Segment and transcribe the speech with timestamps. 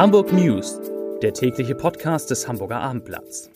[0.00, 0.80] Hamburg News,
[1.20, 3.50] der tägliche Podcast des Hamburger Abendblatts.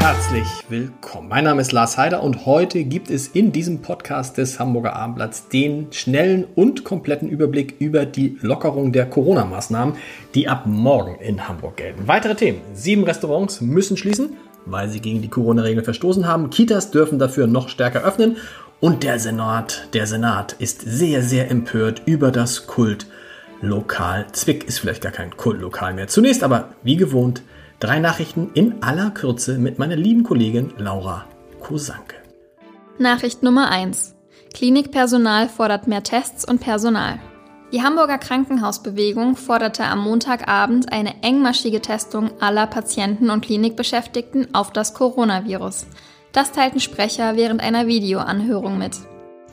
[0.00, 1.28] Herzlich willkommen.
[1.28, 5.46] Mein Name ist Lars Heider und heute gibt es in diesem Podcast des Hamburger Abendblatts
[5.46, 9.94] den schnellen und kompletten Überblick über die Lockerung der Corona-Maßnahmen,
[10.34, 12.08] die ab morgen in Hamburg gelten.
[12.08, 12.60] Weitere Themen.
[12.74, 14.36] Sieben Restaurants müssen schließen
[14.70, 16.50] weil sie gegen die Corona-Regeln verstoßen haben.
[16.50, 18.36] Kitas dürfen dafür noch stärker öffnen.
[18.80, 24.26] Und der Senat, der Senat ist sehr, sehr empört über das Kultlokal.
[24.32, 26.06] Zwick ist vielleicht gar kein Kultlokal mehr.
[26.06, 27.42] Zunächst aber, wie gewohnt,
[27.80, 31.24] drei Nachrichten in aller Kürze mit meiner lieben Kollegin Laura
[31.60, 32.16] Kosanke.
[32.98, 34.14] Nachricht Nummer 1.
[34.54, 37.18] Klinikpersonal fordert mehr Tests und Personal.
[37.70, 44.94] Die Hamburger Krankenhausbewegung forderte am Montagabend eine engmaschige Testung aller Patienten und Klinikbeschäftigten auf das
[44.94, 45.86] Coronavirus.
[46.32, 48.96] Das teilten Sprecher während einer Videoanhörung mit.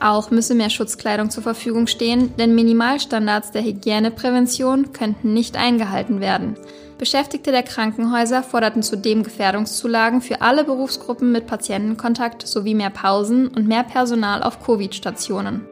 [0.00, 6.56] Auch müsse mehr Schutzkleidung zur Verfügung stehen, denn Minimalstandards der Hygieneprävention könnten nicht eingehalten werden.
[6.96, 13.66] Beschäftigte der Krankenhäuser forderten zudem Gefährdungszulagen für alle Berufsgruppen mit Patientenkontakt sowie mehr Pausen und
[13.66, 15.66] mehr Personal auf Covid-Stationen.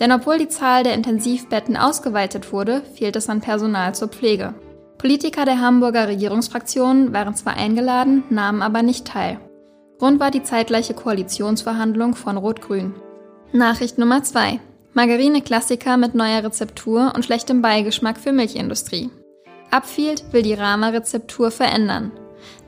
[0.00, 4.54] Denn obwohl die Zahl der Intensivbetten ausgeweitet wurde, fehlt es an Personal zur Pflege.
[4.98, 9.38] Politiker der Hamburger Regierungsfraktionen waren zwar eingeladen, nahmen aber nicht teil.
[9.98, 12.94] Grund war die zeitgleiche Koalitionsverhandlung von Rot-Grün.
[13.52, 14.60] Nachricht Nummer 2.
[14.94, 19.10] Margarine-Klassiker mit neuer Rezeptur und schlechtem Beigeschmack für Milchindustrie.
[19.70, 22.12] Upfield will die Rama-Rezeptur verändern.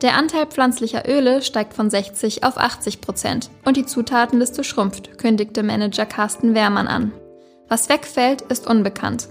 [0.03, 5.63] Der Anteil pflanzlicher Öle steigt von 60 auf 80 Prozent und die Zutatenliste schrumpft, kündigte
[5.63, 7.13] Manager Carsten Wehrmann an.
[7.69, 9.29] Was wegfällt, ist unbekannt.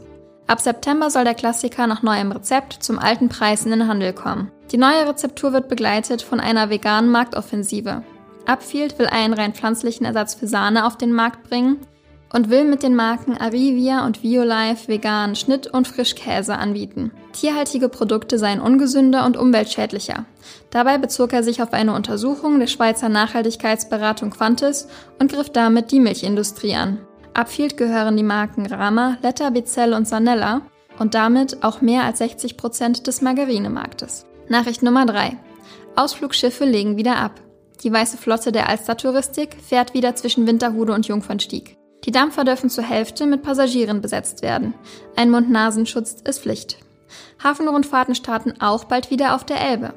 [0.48, 4.52] Ab September soll der Klassiker nach neuem Rezept zum alten Preis in den Handel kommen.
[4.72, 8.04] Die neue Rezeptur wird begleitet von einer veganen Marktoffensive.
[8.46, 11.80] Upfield will einen rein pflanzlichen Ersatz für Sahne auf den Markt bringen
[12.32, 17.12] und will mit den Marken Arivia und Violife vegan Schnitt- und Frischkäse anbieten.
[17.34, 20.26] Tierhaltige Produkte seien ungesünder und umweltschädlicher.
[20.70, 24.88] Dabei bezog er sich auf eine Untersuchung der Schweizer Nachhaltigkeitsberatung Quantis
[25.20, 27.00] und griff damit die Milchindustrie an.
[27.34, 30.62] Upfield gehören die Marken Rama, Letta, Bizell und Sanella
[31.00, 34.26] und damit auch mehr als 60 Prozent des Margarinemarktes.
[34.48, 35.38] Nachricht Nummer 3.
[35.96, 37.42] Ausflugschiffe legen wieder ab.
[37.84, 41.78] Die Weiße Flotte der Alster-Touristik fährt wieder zwischen Winterhude und Jungfernstieg.
[42.06, 44.76] Die Dampfer dürfen zur Hälfte mit Passagieren besetzt werden.
[45.16, 46.78] Ein Mund-Nasenschutz ist Pflicht.
[47.44, 49.94] Hafenrundfahrten starten auch bald wieder auf der Elbe.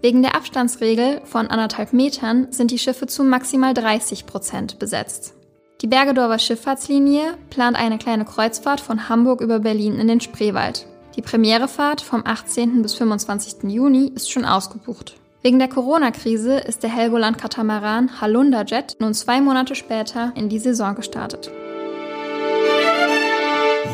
[0.00, 5.34] Wegen der Abstandsregel von anderthalb Metern sind die Schiffe zu maximal 30 Prozent besetzt.
[5.82, 10.86] Die Bergedorfer Schifffahrtslinie plant eine kleine Kreuzfahrt von Hamburg über Berlin in den Spreewald.
[11.16, 12.82] Die Premierefahrt vom 18.
[12.82, 13.70] bis 25.
[13.70, 15.16] Juni ist schon ausgebucht.
[15.42, 20.94] Wegen der Corona-Krise ist der Helgoland-Katamaran Halunda Jet nun zwei Monate später in die Saison
[20.94, 21.50] gestartet.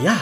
[0.05, 0.17] Ja,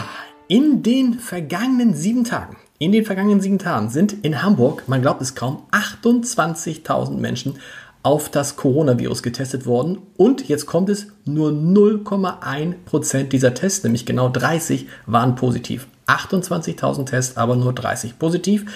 [0.49, 5.23] in den vergangenen sieben Tagen, in den vergangenen sieben Tagen sind in Hamburg, man glaubt
[5.23, 7.59] es kaum, 28.000 Menschen
[8.03, 14.29] auf das Coronavirus getestet worden und jetzt kommt es, nur 0,1% dieser Tests, nämlich genau
[14.29, 15.87] 30, waren positiv.
[16.07, 18.67] 28.000 Tests, aber nur 30 positiv.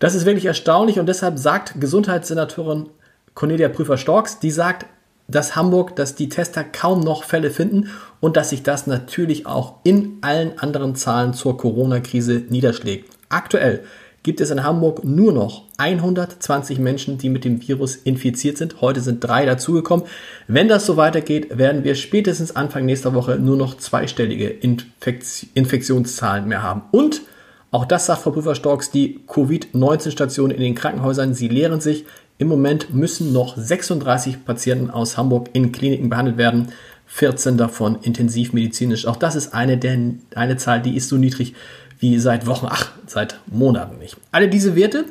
[0.00, 2.88] Das ist wirklich erstaunlich und deshalb sagt Gesundheitssenatorin
[3.34, 4.86] Cornelia Prüfer-Storks, die sagt,
[5.28, 9.74] dass Hamburg, dass die Tester kaum noch Fälle finden und dass sich das natürlich auch
[9.84, 13.14] in allen anderen Zahlen zur Corona-Krise niederschlägt.
[13.28, 13.84] Aktuell
[14.22, 18.80] gibt es in Hamburg nur noch 120 Menschen, die mit dem Virus infiziert sind.
[18.80, 20.06] Heute sind drei dazugekommen.
[20.48, 26.48] Wenn das so weitergeht, werden wir spätestens Anfang nächster Woche nur noch zweistellige Infekt Infektionszahlen
[26.48, 26.82] mehr haben.
[26.90, 27.20] Und
[27.70, 32.04] auch das sagt Frau Prüfer-Storks, die Covid-19-Stationen in den Krankenhäusern, sie leeren sich.
[32.38, 36.72] Im Moment müssen noch 36 Patienten aus Hamburg in Kliniken behandelt werden,
[37.06, 39.06] 14 davon intensivmedizinisch.
[39.06, 39.98] Auch das ist eine, der,
[40.34, 41.54] eine Zahl, die ist so niedrig
[41.98, 44.16] wie seit Wochen, ach, seit Monaten nicht.
[44.32, 45.04] Alle diese Werte,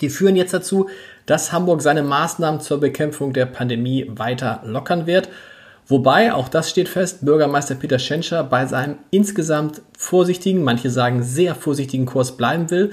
[0.00, 0.88] die führen jetzt dazu,
[1.26, 5.28] dass Hamburg seine Maßnahmen zur Bekämpfung der Pandemie weiter lockern wird.
[5.90, 11.56] Wobei, auch das steht fest, Bürgermeister Peter Schenscher bei seinem insgesamt vorsichtigen, manche sagen sehr
[11.56, 12.92] vorsichtigen Kurs bleiben will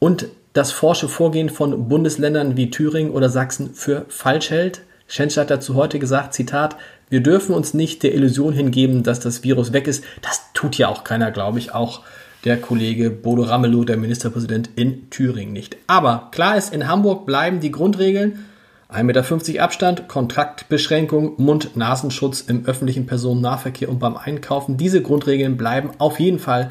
[0.00, 4.82] und das forsche Vorgehen von Bundesländern wie Thüringen oder Sachsen für falsch hält.
[5.06, 6.76] Schenscher hat dazu heute gesagt, Zitat,
[7.08, 10.02] wir dürfen uns nicht der Illusion hingeben, dass das Virus weg ist.
[10.20, 12.02] Das tut ja auch keiner, glaube ich, auch
[12.44, 15.76] der Kollege Bodo Ramelow, der Ministerpräsident in Thüringen nicht.
[15.86, 18.44] Aber klar ist, in Hamburg bleiben die Grundregeln.
[18.92, 24.76] 1,50 Meter Abstand, Kontaktbeschränkung, Mund-Nasenschutz im öffentlichen Personennahverkehr und beim Einkaufen.
[24.76, 26.70] Diese Grundregeln bleiben auf jeden Fall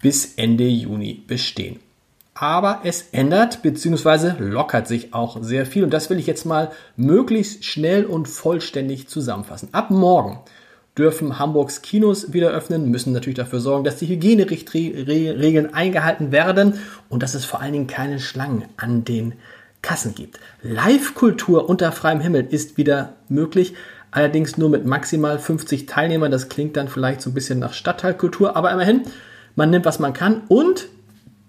[0.00, 1.80] bis Ende Juni bestehen.
[2.34, 4.32] aber es ändert bzw.
[4.38, 5.84] lockert sich auch sehr viel.
[5.84, 9.68] Und das will ich jetzt mal möglichst schnell und vollständig zusammenfassen.
[9.72, 10.40] Ab morgen
[10.98, 16.74] dürfen Hamburgs Kinos wieder öffnen, müssen natürlich dafür sorgen, dass die Hygienerichtregeln eingehalten werden
[17.08, 19.34] und dass es vor allen Dingen keine Schlangen an den
[19.84, 20.40] Kassen gibt.
[20.62, 23.74] Live-Kultur unter freiem Himmel ist wieder möglich,
[24.10, 26.30] allerdings nur mit maximal 50 Teilnehmern.
[26.30, 29.02] Das klingt dann vielleicht so ein bisschen nach Stadtteilkultur, aber immerhin,
[29.56, 30.88] man nimmt, was man kann und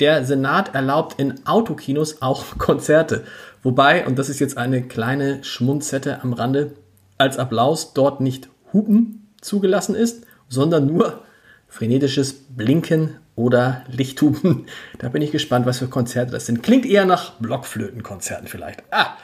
[0.02, 3.24] der Senat erlaubt in Autokinos auch Konzerte.
[3.64, 6.74] Wobei, und das ist jetzt eine kleine Schmunzette am Rande,
[7.18, 11.22] als Applaus dort nicht Hupen zugelassen ist, sondern nur
[11.70, 14.66] frenetisches Blinken oder Lichthupen.
[15.00, 16.64] Da bin ich gespannt, was für Konzerte das sind.
[16.64, 18.84] Klingt eher nach Blockflötenkonzerten vielleicht.
[18.92, 19.18] Ah,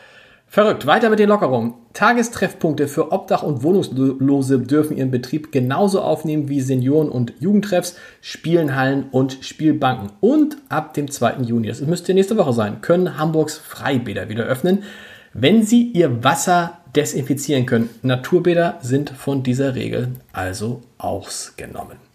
[0.52, 0.86] Verrückt.
[0.86, 1.76] Weiter mit den Lockerungen.
[1.94, 9.06] Tagestreffpunkte für Obdach- und Wohnungslose dürfen ihren Betrieb genauso aufnehmen wie Senioren- und Jugendtreffs, Spielenhallen
[9.12, 10.12] und Spielbanken.
[10.20, 11.44] Und ab dem 2.
[11.44, 14.84] Juni, das müsste nächste Woche sein, können Hamburgs Freibäder wieder öffnen,
[15.32, 17.90] wenn sie ihr Wasser desinfizieren können.
[18.02, 22.11] Naturbäder sind von dieser Regel also ausgenommen.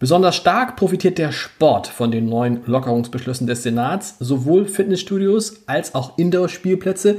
[0.00, 4.16] Besonders stark profitiert der Sport von den neuen Lockerungsbeschlüssen des Senats.
[4.18, 7.18] Sowohl Fitnessstudios als auch Indoor-Spielplätze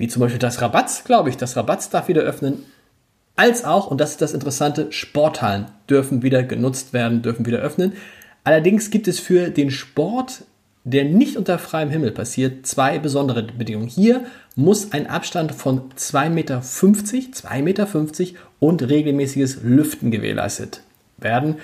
[0.00, 2.64] wie zum Beispiel das Rabatz, glaube ich, das Rabatz darf wieder öffnen,
[3.36, 7.92] als auch, und das ist das Interessante, Sporthallen dürfen wieder genutzt werden, dürfen wieder öffnen.
[8.42, 10.44] Allerdings gibt es für den Sport,
[10.84, 13.88] der nicht unter freiem Himmel passiert, zwei besondere Bedingungen.
[13.88, 14.24] Hier
[14.56, 20.80] muss ein Abstand von 2,50 Meter, 2,50 Meter und regelmäßiges Lüften gewährleistet
[21.18, 21.56] werden.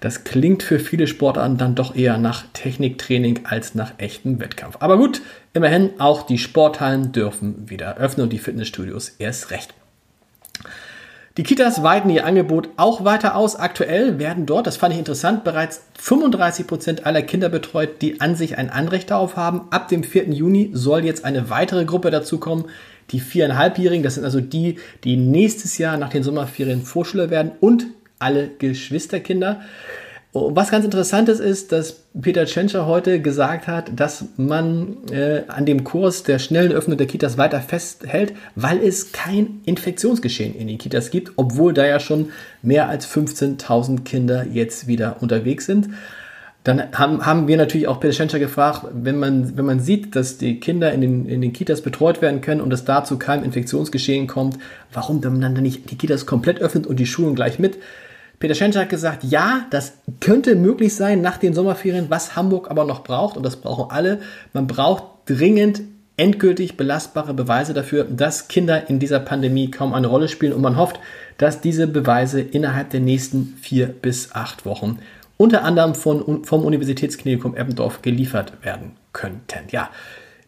[0.00, 4.78] Das klingt für viele Sportarten dann doch eher nach Techniktraining als nach echtem Wettkampf.
[4.80, 5.20] Aber gut,
[5.52, 9.74] immerhin, auch die Sporthallen dürfen wieder öffnen und die Fitnessstudios erst recht.
[11.36, 13.56] Die Kitas weiten ihr Angebot auch weiter aus.
[13.56, 18.34] Aktuell werden dort, das fand ich interessant, bereits 35 Prozent aller Kinder betreut, die an
[18.34, 19.62] sich ein Anrecht darauf haben.
[19.70, 20.30] Ab dem 4.
[20.30, 22.64] Juni soll jetzt eine weitere Gruppe dazukommen,
[23.10, 24.02] die viereinhalbjährigen.
[24.02, 27.86] Das sind also die, die nächstes Jahr nach den Sommerferien Vorschüler werden und
[28.20, 29.60] alle Geschwisterkinder.
[30.32, 35.82] Was ganz interessant ist, dass Peter Tschentscher heute gesagt hat, dass man äh, an dem
[35.82, 41.10] Kurs der schnellen Öffnung der Kitas weiter festhält, weil es kein Infektionsgeschehen in den Kitas
[41.10, 42.30] gibt, obwohl da ja schon
[42.62, 45.88] mehr als 15.000 Kinder jetzt wieder unterwegs sind.
[46.62, 50.38] Dann haben, haben wir natürlich auch Peter Schenscher gefragt, wenn man, wenn man sieht, dass
[50.38, 54.28] die Kinder in den, in den Kitas betreut werden können und es dazu kein Infektionsgeschehen
[54.28, 54.58] kommt,
[54.92, 57.78] warum dann, dann nicht die Kitas komplett öffnet und die Schulen gleich mit?
[58.40, 62.86] Peter Schenscher hat gesagt, ja, das könnte möglich sein nach den Sommerferien, was Hamburg aber
[62.86, 64.20] noch braucht, und das brauchen alle.
[64.54, 65.82] Man braucht dringend
[66.16, 70.54] endgültig belastbare Beweise dafür, dass Kinder in dieser Pandemie kaum eine Rolle spielen.
[70.54, 70.98] Und man hofft,
[71.36, 74.98] dass diese Beweise innerhalb der nächsten vier bis acht Wochen
[75.36, 79.68] unter anderem von, vom Universitätsklinikum Eppendorf geliefert werden könnten.
[79.70, 79.90] Ja,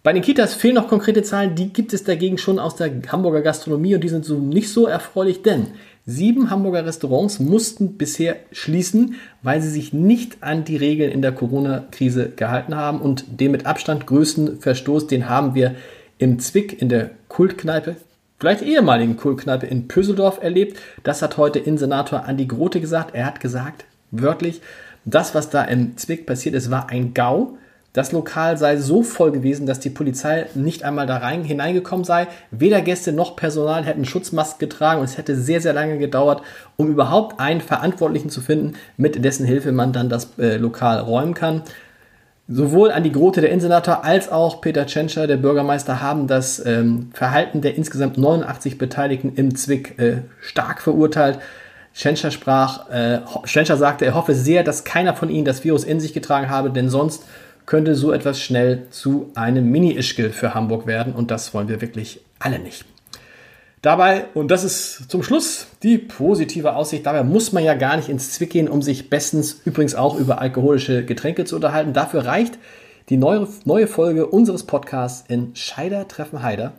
[0.02, 3.42] bei den Kitas fehlen noch konkrete Zahlen, die gibt es dagegen schon aus der Hamburger
[3.42, 5.68] Gastronomie und die sind so nicht so erfreulich, denn
[6.04, 11.30] Sieben Hamburger Restaurants mussten bisher schließen, weil sie sich nicht an die Regeln in der
[11.30, 15.76] Corona-Krise gehalten haben und den mit Abstand größten Verstoß, den haben wir
[16.18, 17.94] im Zwick in der Kultkneipe,
[18.40, 20.76] vielleicht ehemaligen Kultkneipe in Pöseldorf erlebt.
[21.04, 23.14] Das hat heute Innensenator Andi Grote gesagt.
[23.14, 24.60] Er hat gesagt, wörtlich,
[25.04, 27.58] das, was da im Zwick passiert ist, war ein GAU.
[27.92, 32.26] Das Lokal sei so voll gewesen, dass die Polizei nicht einmal da rein hineingekommen sei.
[32.50, 36.42] Weder Gäste noch Personal hätten Schutzmasken getragen und es hätte sehr, sehr lange gedauert,
[36.78, 41.34] um überhaupt einen Verantwortlichen zu finden, mit dessen Hilfe man dann das äh, Lokal räumen
[41.34, 41.62] kann.
[42.48, 47.10] Sowohl an die Grote, der Innensenator, als auch Peter Tschentscher, der Bürgermeister, haben das ähm,
[47.12, 51.38] Verhalten der insgesamt 89 Beteiligten im Zwick äh, stark verurteilt.
[51.92, 56.00] Schenscher sprach, äh, Schenscher sagte, er hoffe sehr, dass keiner von ihnen das Virus in
[56.00, 57.24] sich getragen habe, denn sonst
[57.66, 62.20] könnte so etwas schnell zu einem Mini-Ischgl für Hamburg werden und das wollen wir wirklich
[62.38, 62.84] alle nicht.
[63.82, 68.08] Dabei, und das ist zum Schluss die positive Aussicht, dabei muss man ja gar nicht
[68.08, 71.92] ins Zwick gehen, um sich bestens übrigens auch über alkoholische Getränke zu unterhalten.
[71.92, 72.58] Dafür reicht
[73.08, 76.74] die neue, neue Folge unseres Podcasts in Scheider treffen Heider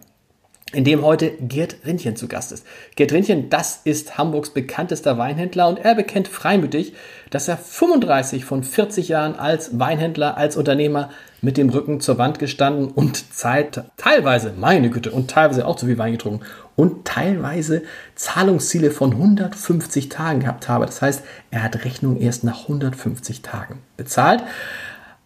[0.74, 2.66] in dem heute Gerd Rindchen zu Gast ist.
[2.96, 6.94] Gerd Rindchen, das ist Hamburgs bekanntester Weinhändler und er bekennt freimütig,
[7.30, 11.10] dass er 35 von 40 Jahren als Weinhändler, als Unternehmer
[11.42, 15.86] mit dem Rücken zur Wand gestanden und Zeit, teilweise, meine Güte, und teilweise auch zu
[15.86, 17.84] viel Wein getrunken und teilweise
[18.16, 20.86] Zahlungsziele von 150 Tagen gehabt habe.
[20.86, 24.44] Das heißt, er hat Rechnung erst nach 150 Tagen bezahlt.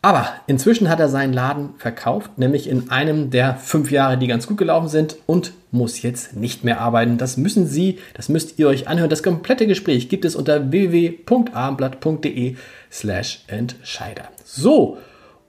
[0.01, 4.47] Aber inzwischen hat er seinen Laden verkauft, nämlich in einem der fünf Jahre, die ganz
[4.47, 7.17] gut gelaufen sind und muss jetzt nicht mehr arbeiten.
[7.17, 9.09] Das müssen Sie, das müsst ihr euch anhören.
[9.09, 12.55] Das komplette Gespräch gibt es unter www.abendblatt.de
[12.91, 14.29] slash Entscheider.
[14.45, 14.97] So,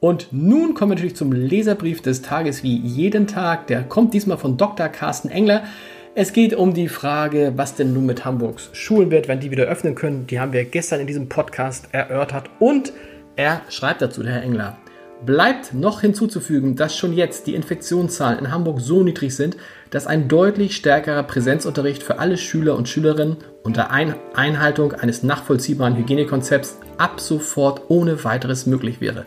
[0.01, 3.67] Und nun kommen wir natürlich zum Leserbrief des Tages wie jeden Tag.
[3.67, 4.89] Der kommt diesmal von Dr.
[4.89, 5.65] Carsten Engler.
[6.15, 9.65] Es geht um die Frage, was denn nun mit Hamburgs Schulen wird, wenn die wieder
[9.65, 10.27] öffnen können.
[10.27, 12.49] Die haben wir gestern in diesem Podcast erörtert.
[12.61, 12.93] Und
[13.39, 14.77] er schreibt dazu, der Herr Engler.
[15.25, 19.57] Bleibt noch hinzuzufügen, dass schon jetzt die Infektionszahlen in Hamburg so niedrig sind,
[19.91, 26.79] dass ein deutlich stärkerer Präsenzunterricht für alle Schüler und Schülerinnen unter Einhaltung eines nachvollziehbaren Hygienekonzepts
[26.99, 29.25] ab sofort ohne weiteres möglich wäre.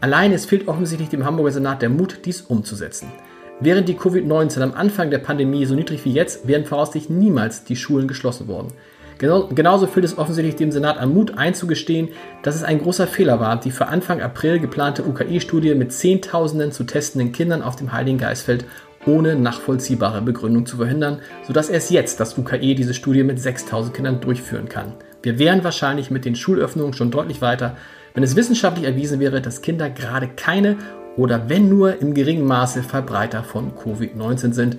[0.00, 3.10] Allein es fehlt offensichtlich dem Hamburger Senat der Mut, dies umzusetzen.
[3.58, 7.76] Während die Covid-19 am Anfang der Pandemie so niedrig wie jetzt, wären voraussichtlich niemals die
[7.76, 8.72] Schulen geschlossen worden.
[9.18, 12.10] Genau, genauso fehlt es offensichtlich dem Senat an Mut einzugestehen,
[12.42, 16.84] dass es ein großer Fehler war, die für Anfang April geplante UKI-Studie mit Zehntausenden zu
[16.84, 18.66] testenden Kindern auf dem Heiligen Geistfeld
[19.06, 24.20] ohne nachvollziehbare Begründung zu verhindern, sodass erst jetzt das UKE diese Studie mit 6000 Kindern
[24.20, 24.94] durchführen kann.
[25.22, 27.76] Wir wären wahrscheinlich mit den Schulöffnungen schon deutlich weiter,
[28.14, 30.76] wenn es wissenschaftlich erwiesen wäre, dass Kinder gerade keine
[31.16, 34.78] oder wenn nur im geringen Maße Verbreiter von Covid-19 sind.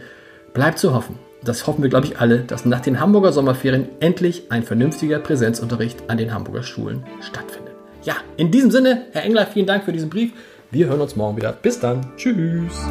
[0.53, 4.51] Bleibt zu hoffen, das hoffen wir, glaube ich, alle, dass nach den Hamburger Sommerferien endlich
[4.51, 7.73] ein vernünftiger Präsenzunterricht an den Hamburger Schulen stattfindet.
[8.03, 10.31] Ja, in diesem Sinne, Herr Engler, vielen Dank für diesen Brief.
[10.71, 11.53] Wir hören uns morgen wieder.
[11.53, 12.05] Bis dann.
[12.17, 12.85] Tschüss.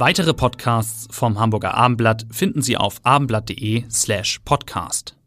[0.00, 5.17] Weitere Podcasts vom Hamburger Abendblatt finden Sie auf abendblatt.de slash podcast.